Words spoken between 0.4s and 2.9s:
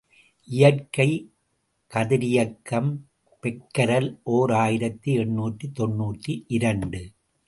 இயற்கைக் கதிரியக்கம்